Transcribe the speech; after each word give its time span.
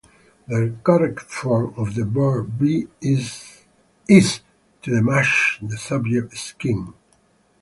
The 0.47 0.73
correct 0.83 1.31
form 1.31 1.75
of 1.77 1.93
the 1.93 2.05
verb 2.05 2.57
"be" 2.57 2.87
is 3.01 3.61
"is" 4.09 4.39
to 4.81 4.99
match 5.03 5.59
the 5.61 5.77
subject 5.77 6.35
"scheme." 6.35 6.95